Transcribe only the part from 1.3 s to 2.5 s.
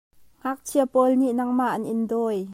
nangmah an in dawi.